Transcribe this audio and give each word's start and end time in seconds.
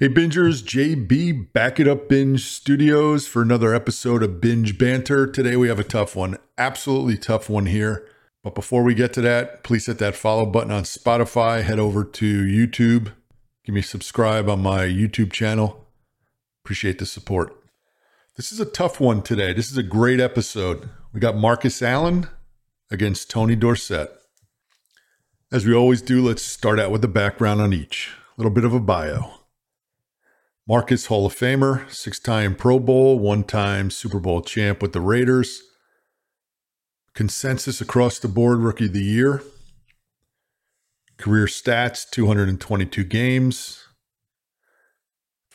Hey, 0.00 0.08
Bingers, 0.08 0.62
JB 0.62 1.52
back 1.52 1.78
it 1.78 1.86
up 1.86 2.08
Binge 2.08 2.46
Studios 2.46 3.28
for 3.28 3.42
another 3.42 3.74
episode 3.74 4.22
of 4.22 4.40
Binge 4.40 4.78
Banter. 4.78 5.26
Today 5.26 5.56
we 5.56 5.68
have 5.68 5.78
a 5.78 5.84
tough 5.84 6.16
one, 6.16 6.38
absolutely 6.56 7.18
tough 7.18 7.50
one 7.50 7.66
here. 7.66 8.08
But 8.42 8.54
before 8.54 8.82
we 8.82 8.94
get 8.94 9.12
to 9.12 9.20
that, 9.20 9.62
please 9.62 9.84
hit 9.84 9.98
that 9.98 10.16
follow 10.16 10.46
button 10.46 10.70
on 10.72 10.84
Spotify, 10.84 11.62
head 11.62 11.78
over 11.78 12.02
to 12.02 12.44
YouTube, 12.46 13.12
give 13.62 13.74
me 13.74 13.82
subscribe 13.82 14.48
on 14.48 14.62
my 14.62 14.86
YouTube 14.86 15.32
channel. 15.32 15.86
Appreciate 16.64 16.98
the 16.98 17.04
support. 17.04 17.54
This 18.38 18.52
is 18.52 18.58
a 18.58 18.64
tough 18.64 19.00
one 19.00 19.20
today. 19.20 19.52
This 19.52 19.70
is 19.70 19.76
a 19.76 19.82
great 19.82 20.18
episode. 20.18 20.88
We 21.12 21.20
got 21.20 21.36
Marcus 21.36 21.82
Allen 21.82 22.26
against 22.90 23.28
Tony 23.28 23.54
Dorsett. 23.54 24.08
As 25.52 25.66
we 25.66 25.74
always 25.74 26.00
do, 26.00 26.26
let's 26.26 26.40
start 26.40 26.80
out 26.80 26.90
with 26.90 27.02
the 27.02 27.06
background 27.06 27.60
on 27.60 27.74
each. 27.74 28.14
A 28.38 28.40
little 28.40 28.50
bit 28.50 28.64
of 28.64 28.72
a 28.72 28.80
bio. 28.80 29.39
Marcus 30.70 31.06
Hall 31.06 31.26
of 31.26 31.34
Famer, 31.34 31.90
six 31.90 32.20
time 32.20 32.54
Pro 32.54 32.78
Bowl, 32.78 33.18
one 33.18 33.42
time 33.42 33.90
Super 33.90 34.20
Bowl 34.20 34.40
champ 34.40 34.80
with 34.80 34.92
the 34.92 35.00
Raiders. 35.00 35.64
Consensus 37.12 37.80
across 37.80 38.20
the 38.20 38.28
board 38.28 38.60
Rookie 38.60 38.86
of 38.86 38.92
the 38.92 39.02
Year. 39.02 39.42
Career 41.16 41.46
stats 41.46 42.08
222 42.08 43.02
games, 43.02 43.84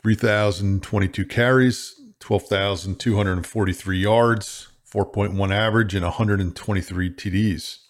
3,022 0.02 1.24
carries, 1.24 1.94
12,243 2.20 3.98
yards, 3.98 4.68
4.1 4.86 5.50
average, 5.50 5.94
and 5.94 6.04
123 6.04 7.10
TDs. 7.14 7.85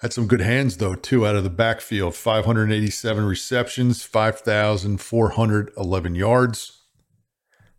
Had 0.00 0.12
some 0.14 0.26
good 0.26 0.40
hands, 0.40 0.78
though, 0.78 0.94
too, 0.94 1.26
out 1.26 1.36
of 1.36 1.44
the 1.44 1.50
backfield 1.50 2.14
587 2.14 3.22
receptions, 3.24 4.02
5,411 4.02 6.14
yards, 6.14 6.84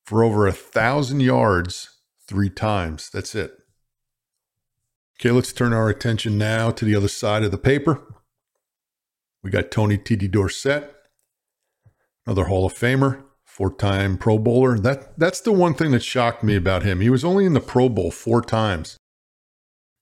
for 0.04 0.22
over 0.22 0.46
a 0.46 0.52
thousand 0.52 1.18
yards 1.20 1.98
three 2.28 2.50
times. 2.50 3.10
That's 3.10 3.34
it. 3.34 3.58
Okay, 5.18 5.32
let's 5.32 5.52
turn 5.52 5.72
our 5.72 5.88
attention 5.88 6.38
now 6.38 6.70
to 6.70 6.84
the 6.84 6.94
other 6.94 7.08
side 7.08 7.42
of 7.42 7.50
the 7.50 7.58
paper. 7.58 8.13
We 9.44 9.50
got 9.50 9.70
Tony 9.70 9.98
T.D. 9.98 10.28
Dorsett, 10.28 10.90
another 12.26 12.46
Hall 12.46 12.64
of 12.64 12.72
Famer, 12.72 13.24
four-time 13.44 14.16
Pro 14.16 14.38
Bowler. 14.38 14.78
That 14.78 15.18
that's 15.18 15.42
the 15.42 15.52
one 15.52 15.74
thing 15.74 15.90
that 15.90 16.02
shocked 16.02 16.42
me 16.42 16.56
about 16.56 16.82
him. 16.82 17.00
He 17.00 17.10
was 17.10 17.26
only 17.26 17.44
in 17.44 17.52
the 17.52 17.60
Pro 17.60 17.90
Bowl 17.90 18.10
four 18.10 18.40
times. 18.40 18.96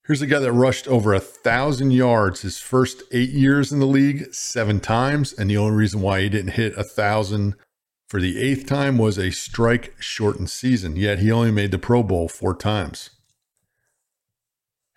Here's 0.07 0.23
a 0.23 0.29
guy 0.29 0.39
that 0.39 0.53
rushed 0.53 0.87
over 0.87 1.13
a 1.13 1.19
thousand 1.19 1.91
yards 1.91 2.43
his 2.43 2.59
first 2.59 3.03
eight 3.11 3.31
years 3.31 3.73
in 3.73 3.81
the 3.81 3.87
league, 3.87 4.33
seven 4.33 4.79
times, 4.79 5.33
and 5.33 5.51
the 5.51 5.57
only 5.57 5.75
reason 5.75 6.01
why 6.01 6.21
he 6.21 6.29
didn't 6.29 6.53
hit 6.53 6.79
a 6.79 6.85
thousand 6.85 7.57
for 8.09 8.21
the 8.21 8.41
eighth 8.41 8.67
time 8.67 8.97
was 8.97 9.19
a 9.19 9.33
strike 9.33 9.95
shortened 9.99 10.51
season. 10.51 10.95
Yet 10.95 11.19
he 11.19 11.33
only 11.33 11.51
made 11.51 11.73
the 11.73 11.79
Pro 11.79 12.05
Bowl 12.05 12.29
four 12.29 12.55
times. 12.55 13.11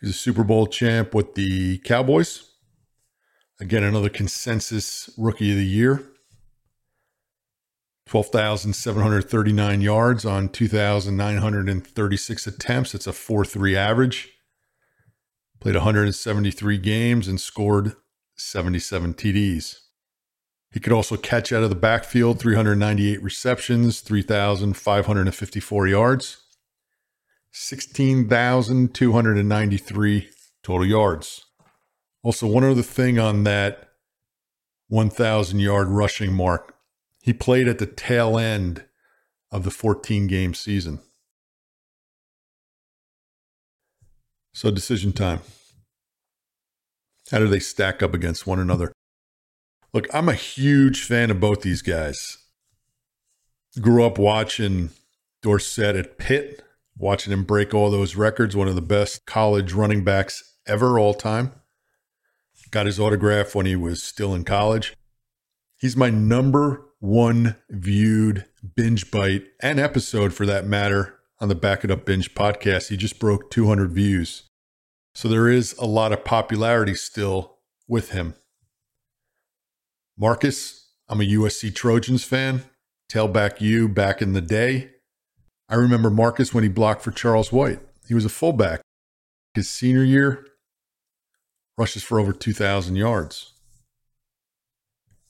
He's 0.01 0.11
a 0.11 0.13
Super 0.13 0.43
Bowl 0.43 0.67
champ 0.67 1.15
with 1.15 1.33
the 1.33 1.79
Cowboys. 1.79 2.51
Again, 3.59 3.83
another 3.83 4.09
consensus 4.09 5.09
rookie 5.17 5.51
of 5.51 5.57
the 5.57 5.65
year. 5.65 6.03
12,739 8.07 9.81
yards 9.81 10.25
on 10.25 10.49
2,936 10.49 12.47
attempts. 12.47 12.93
It's 12.93 13.07
a 13.07 13.13
4 13.13 13.45
3 13.45 13.75
average. 13.75 14.29
Played 15.59 15.75
173 15.75 16.77
games 16.77 17.27
and 17.27 17.41
scored 17.41 17.95
77 18.35 19.15
TDs. 19.15 19.79
He 20.71 20.79
could 20.81 20.93
also 20.93 21.15
catch 21.15 21.53
out 21.53 21.63
of 21.63 21.69
the 21.69 21.75
backfield 21.75 22.39
398 22.39 23.23
receptions, 23.23 24.01
3,554 24.01 25.87
yards, 25.87 26.37
16,293 27.51 30.29
total 30.61 30.85
yards. 30.85 31.44
Also, 32.25 32.47
one 32.47 32.63
other 32.63 32.81
thing 32.81 33.19
on 33.19 33.43
that 33.43 33.91
1,000 34.87 35.59
yard 35.59 35.89
rushing 35.89 36.33
mark, 36.33 36.75
he 37.21 37.31
played 37.31 37.67
at 37.67 37.77
the 37.77 37.85
tail 37.85 38.39
end 38.39 38.83
of 39.51 39.63
the 39.63 39.69
14 39.69 40.25
game 40.25 40.55
season. 40.55 41.01
So, 44.55 44.71
decision 44.71 45.13
time. 45.13 45.41
How 47.29 47.37
do 47.37 47.47
they 47.47 47.59
stack 47.59 48.01
up 48.01 48.15
against 48.15 48.47
one 48.47 48.59
another? 48.59 48.91
Look, 49.93 50.07
I'm 50.11 50.27
a 50.27 50.33
huge 50.33 51.03
fan 51.03 51.29
of 51.29 51.39
both 51.39 51.61
these 51.61 51.83
guys. 51.83 52.39
Grew 53.79 54.03
up 54.03 54.17
watching 54.17 54.89
Dorsett 55.43 55.95
at 55.95 56.17
Pitt, 56.17 56.63
watching 56.97 57.31
him 57.31 57.43
break 57.43 57.75
all 57.75 57.91
those 57.91 58.15
records, 58.15 58.55
one 58.55 58.67
of 58.67 58.73
the 58.73 58.81
best 58.81 59.27
college 59.27 59.73
running 59.73 60.03
backs 60.03 60.55
ever 60.65 60.97
all 60.97 61.13
time. 61.13 61.51
Got 62.71 62.85
his 62.87 62.99
autograph 62.99 63.55
when 63.55 63.65
he 63.65 63.75
was 63.75 64.03
still 64.03 64.33
in 64.33 64.43
college. 64.43 64.95
He's 65.77 65.95
my 65.95 66.09
number 66.09 66.85
one 66.99 67.55
viewed 67.69 68.45
binge 68.75 69.11
bite 69.11 69.43
and 69.61 69.79
episode 69.79 70.33
for 70.33 70.45
that 70.45 70.65
matter 70.65 71.19
on 71.39 71.49
the 71.49 71.55
Back 71.55 71.83
It 71.83 71.91
Up 71.91 72.05
Binge 72.05 72.33
podcast. 72.33 72.89
He 72.89 72.97
just 72.97 73.19
broke 73.19 73.51
200 73.51 73.91
views. 73.91 74.43
So 75.13 75.27
there 75.27 75.47
is 75.47 75.73
a 75.77 75.85
lot 75.85 76.11
of 76.11 76.25
popularity 76.25 76.95
still 76.95 77.57
with 77.87 78.11
him. 78.11 78.35
Marcus, 80.17 80.91
I'm 81.07 81.21
a 81.21 81.25
USC 81.25 81.73
Trojans 81.73 82.23
fan. 82.23 82.63
Tailback 83.11 83.61
U 83.61 83.87
back 83.87 84.21
in 84.21 84.33
the 84.33 84.41
day. 84.41 84.91
I 85.69 85.75
remember 85.75 86.09
Marcus 86.09 86.53
when 86.53 86.63
he 86.63 86.69
blocked 86.69 87.01
for 87.01 87.11
Charles 87.11 87.51
White. 87.51 87.79
He 88.07 88.13
was 88.13 88.25
a 88.25 88.29
fullback. 88.29 88.81
His 89.53 89.69
senior 89.69 90.03
year, 90.03 90.45
rushes 91.77 92.03
for 92.03 92.19
over 92.19 92.33
2,000 92.33 92.95
yards. 92.95 93.53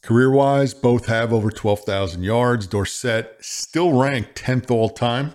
Career 0.01 0.29
wise, 0.29 0.75
both 0.75 1.07
have 1.07 1.33
over 1.33 1.49
12,000 1.49 2.21
yards. 2.21 2.67
Dorsett 2.67 3.37
still 3.41 3.99
ranked 3.99 4.35
10th 4.35 4.69
all 4.69 4.89
time 4.89 5.33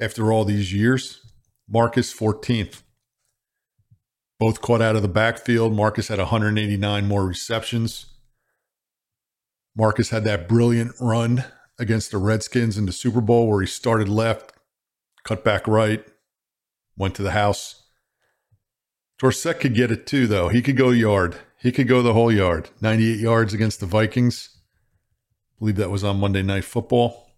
after 0.00 0.32
all 0.32 0.44
these 0.44 0.72
years. 0.72 1.20
Marcus 1.68 2.12
14th. 2.12 2.82
Both 4.40 4.60
caught 4.60 4.82
out 4.82 4.96
of 4.96 5.02
the 5.02 5.08
backfield. 5.08 5.74
Marcus 5.74 6.08
had 6.08 6.18
189 6.18 7.06
more 7.06 7.24
receptions. 7.24 8.06
Marcus 9.76 10.10
had 10.10 10.24
that 10.24 10.48
brilliant 10.48 10.92
run 11.00 11.44
against 11.78 12.10
the 12.10 12.18
Redskins 12.18 12.76
in 12.76 12.86
the 12.86 12.92
Super 12.92 13.20
Bowl 13.20 13.48
where 13.48 13.60
he 13.60 13.66
started 13.66 14.08
left, 14.08 14.52
cut 15.24 15.44
back 15.44 15.68
right, 15.68 16.04
went 16.96 17.14
to 17.14 17.22
the 17.22 17.30
house. 17.30 17.81
Dorsett 19.22 19.60
could 19.60 19.74
get 19.74 19.92
it 19.92 20.04
too, 20.04 20.26
though. 20.26 20.48
He 20.48 20.60
could 20.60 20.76
go 20.76 20.90
yard. 20.90 21.36
He 21.56 21.70
could 21.70 21.86
go 21.86 22.02
the 22.02 22.12
whole 22.12 22.32
yard. 22.32 22.70
98 22.80 23.20
yards 23.20 23.54
against 23.54 23.78
the 23.78 23.86
Vikings. 23.86 24.48
I 24.52 25.54
believe 25.60 25.76
that 25.76 25.92
was 25.92 26.02
on 26.02 26.18
Monday 26.18 26.42
Night 26.42 26.64
Football. 26.64 27.30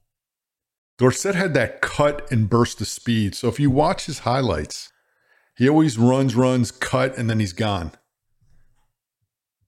Dorsett 0.97 1.35
had 1.35 1.53
that 1.53 1.83
cut 1.83 2.33
and 2.33 2.49
burst 2.49 2.81
of 2.81 2.87
speed. 2.87 3.35
So 3.35 3.49
if 3.49 3.61
you 3.61 3.71
watch 3.71 4.07
his 4.07 4.21
highlights, 4.21 4.91
he 5.59 5.69
always 5.69 5.99
runs, 5.99 6.35
runs, 6.35 6.71
cut, 6.71 7.19
and 7.19 7.29
then 7.29 7.39
he's 7.39 7.53
gone. 7.53 7.93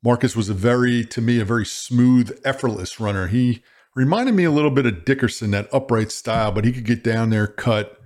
Marcus 0.02 0.34
was 0.34 0.48
a 0.48 0.54
very, 0.54 1.04
to 1.04 1.20
me, 1.20 1.38
a 1.38 1.44
very 1.44 1.66
smooth, 1.66 2.40
effortless 2.46 2.98
runner. 2.98 3.26
He 3.26 3.62
reminded 3.94 4.34
me 4.34 4.44
a 4.44 4.50
little 4.50 4.70
bit 4.70 4.86
of 4.86 5.04
Dickerson, 5.04 5.50
that 5.50 5.68
upright 5.70 6.10
style, 6.10 6.50
but 6.50 6.64
he 6.64 6.72
could 6.72 6.86
get 6.86 7.04
down 7.04 7.28
there, 7.28 7.46
cut, 7.46 8.00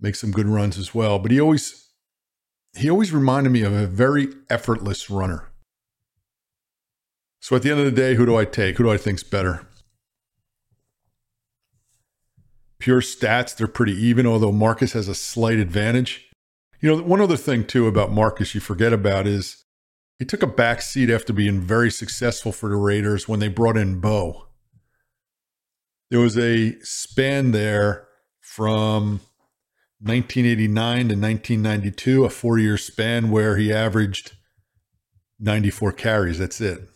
make 0.00 0.14
some 0.14 0.30
good 0.30 0.46
runs 0.46 0.78
as 0.78 0.94
well. 0.94 1.18
But 1.18 1.30
he 1.30 1.38
always 1.38 1.87
he 2.78 2.90
always 2.90 3.12
reminded 3.12 3.50
me 3.50 3.62
of 3.62 3.72
a 3.72 3.86
very 3.86 4.28
effortless 4.48 5.10
runner. 5.10 5.48
So 7.40 7.56
at 7.56 7.62
the 7.62 7.70
end 7.70 7.80
of 7.80 7.86
the 7.86 7.92
day, 7.92 8.14
who 8.14 8.26
do 8.26 8.36
I 8.36 8.44
take? 8.44 8.76
Who 8.76 8.84
do 8.84 8.90
I 8.90 8.96
think's 8.96 9.22
better? 9.22 9.66
Pure 12.78 13.00
stats, 13.02 13.56
they're 13.56 13.66
pretty 13.66 13.94
even, 13.94 14.26
although 14.26 14.52
Marcus 14.52 14.92
has 14.92 15.08
a 15.08 15.14
slight 15.14 15.58
advantage. 15.58 16.28
You 16.80 16.94
know, 16.94 17.02
one 17.02 17.20
other 17.20 17.36
thing 17.36 17.64
too 17.64 17.86
about 17.86 18.12
Marcus 18.12 18.54
you 18.54 18.60
forget 18.60 18.92
about 18.92 19.26
is 19.26 19.64
he 20.18 20.24
took 20.24 20.42
a 20.42 20.48
back 20.48 20.80
seat 20.82 21.10
after 21.10 21.32
being 21.32 21.60
very 21.60 21.90
successful 21.90 22.52
for 22.52 22.68
the 22.68 22.76
Raiders 22.76 23.28
when 23.28 23.40
they 23.40 23.48
brought 23.48 23.76
in 23.76 24.00
Bo. 24.00 24.46
There 26.10 26.20
was 26.20 26.38
a 26.38 26.78
span 26.80 27.50
there 27.50 28.08
from 28.40 29.20
1989 30.00 30.96
to 31.08 31.14
1992, 31.14 32.24
a 32.24 32.30
four 32.30 32.58
year 32.58 32.76
span 32.78 33.30
where 33.30 33.56
he 33.56 33.72
averaged 33.72 34.36
94 35.40 35.92
carries. 35.92 36.38
That's 36.38 36.60
it. 36.60 36.88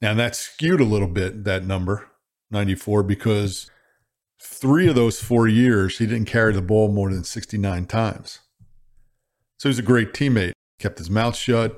Now, 0.00 0.14
that 0.14 0.36
skewed 0.36 0.80
a 0.80 0.84
little 0.84 1.08
bit, 1.08 1.44
that 1.44 1.64
number, 1.64 2.08
94, 2.50 3.02
because 3.02 3.70
three 4.40 4.88
of 4.88 4.94
those 4.94 5.20
four 5.20 5.48
years, 5.48 5.98
he 5.98 6.06
didn't 6.06 6.26
carry 6.26 6.52
the 6.52 6.62
ball 6.62 6.88
more 6.88 7.10
than 7.10 7.24
69 7.24 7.86
times. 7.86 8.38
So 9.58 9.68
he's 9.68 9.78
a 9.78 9.82
great 9.82 10.12
teammate. 10.12 10.52
Kept 10.78 10.98
his 10.98 11.10
mouth 11.10 11.34
shut, 11.34 11.76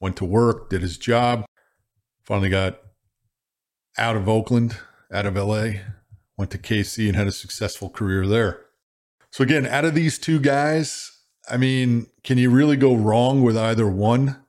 went 0.00 0.16
to 0.16 0.24
work, 0.24 0.70
did 0.70 0.80
his 0.80 0.96
job, 0.96 1.44
finally 2.24 2.48
got 2.48 2.80
out 3.98 4.16
of 4.16 4.28
Oakland, 4.28 4.78
out 5.12 5.26
of 5.26 5.36
LA, 5.36 5.82
went 6.38 6.50
to 6.50 6.58
KC 6.58 7.06
and 7.08 7.16
had 7.16 7.26
a 7.26 7.32
successful 7.32 7.90
career 7.90 8.26
there. 8.26 8.65
So, 9.36 9.44
again, 9.44 9.66
out 9.66 9.84
of 9.84 9.94
these 9.94 10.18
two 10.18 10.40
guys, 10.40 11.12
I 11.46 11.58
mean, 11.58 12.06
can 12.24 12.38
you 12.38 12.48
really 12.48 12.78
go 12.78 12.96
wrong 12.96 13.42
with 13.42 13.54
either 13.54 13.86
one? 13.86 14.42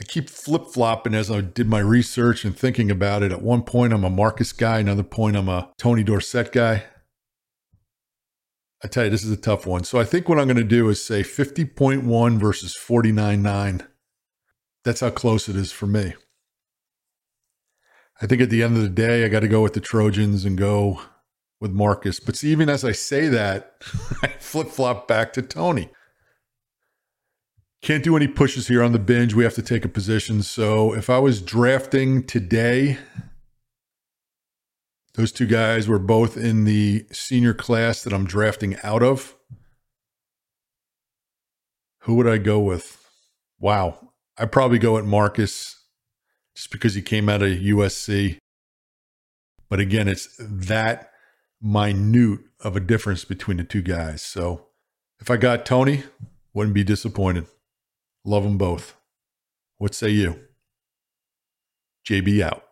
I 0.00 0.04
keep 0.04 0.30
flip 0.30 0.68
flopping 0.68 1.16
as 1.16 1.32
I 1.32 1.40
did 1.40 1.66
my 1.66 1.80
research 1.80 2.44
and 2.44 2.56
thinking 2.56 2.92
about 2.92 3.24
it. 3.24 3.32
At 3.32 3.42
one 3.42 3.64
point, 3.64 3.92
I'm 3.92 4.04
a 4.04 4.08
Marcus 4.08 4.52
guy, 4.52 4.78
another 4.78 5.02
point, 5.02 5.36
I'm 5.36 5.48
a 5.48 5.72
Tony 5.78 6.04
Dorsett 6.04 6.52
guy. 6.52 6.84
I 8.84 8.86
tell 8.86 9.02
you, 9.02 9.10
this 9.10 9.24
is 9.24 9.32
a 9.32 9.36
tough 9.36 9.66
one. 9.66 9.82
So 9.82 9.98
I 9.98 10.04
think 10.04 10.28
what 10.28 10.38
I'm 10.38 10.46
going 10.46 10.58
to 10.58 10.62
do 10.62 10.88
is 10.88 11.04
say 11.04 11.24
50.1 11.24 12.38
versus 12.38 12.78
49.9. 12.80 13.84
That's 14.84 15.00
how 15.00 15.10
close 15.10 15.48
it 15.48 15.56
is 15.56 15.72
for 15.72 15.88
me. 15.88 16.14
I 18.22 18.28
think 18.28 18.42
at 18.42 18.50
the 18.50 18.62
end 18.62 18.76
of 18.76 18.82
the 18.84 18.88
day, 18.88 19.24
I 19.24 19.28
got 19.28 19.40
to 19.40 19.48
go 19.48 19.60
with 19.60 19.74
the 19.74 19.80
Trojans 19.80 20.44
and 20.44 20.56
go 20.56 21.00
with 21.60 21.72
Marcus. 21.72 22.20
But 22.20 22.36
see, 22.36 22.50
even 22.50 22.68
as 22.68 22.84
I 22.84 22.92
say 22.92 23.28
that, 23.28 23.74
I 24.22 24.28
flip 24.38 24.68
flop 24.68 25.08
back 25.08 25.32
to 25.34 25.42
Tony. 25.42 25.90
Can't 27.80 28.02
do 28.02 28.16
any 28.16 28.26
pushes 28.26 28.68
here 28.68 28.82
on 28.82 28.92
the 28.92 28.98
binge. 28.98 29.34
We 29.34 29.44
have 29.44 29.54
to 29.54 29.62
take 29.62 29.84
a 29.84 29.88
position. 29.88 30.42
So 30.42 30.94
if 30.94 31.08
I 31.08 31.18
was 31.18 31.40
drafting 31.40 32.24
today, 32.24 32.98
those 35.14 35.30
two 35.30 35.46
guys 35.46 35.86
were 35.86 36.00
both 36.00 36.36
in 36.36 36.64
the 36.64 37.06
senior 37.12 37.54
class 37.54 38.02
that 38.02 38.12
I'm 38.12 38.26
drafting 38.26 38.76
out 38.82 39.02
of. 39.02 39.36
Who 42.02 42.14
would 42.14 42.26
I 42.26 42.38
go 42.38 42.58
with? 42.58 43.04
Wow. 43.60 44.12
I'd 44.36 44.52
probably 44.52 44.78
go 44.78 44.98
at 44.98 45.04
Marcus 45.04 45.76
just 46.56 46.70
because 46.70 46.94
he 46.94 47.02
came 47.02 47.28
out 47.28 47.42
of 47.42 47.50
USC. 47.50 48.38
But 49.68 49.80
again, 49.80 50.08
it's 50.08 50.28
that 50.38 51.10
minute 51.60 52.40
of 52.60 52.76
a 52.76 52.80
difference 52.80 53.24
between 53.24 53.56
the 53.56 53.64
two 53.64 53.82
guys. 53.82 54.22
So 54.22 54.66
if 55.20 55.30
I 55.30 55.36
got 55.36 55.66
Tony, 55.66 56.04
wouldn't 56.52 56.74
be 56.74 56.84
disappointed. 56.84 57.46
Love 58.24 58.44
them 58.44 58.58
both. 58.58 58.94
What 59.78 59.94
say 59.94 60.10
you? 60.10 60.40
JB 62.08 62.40
out. 62.42 62.67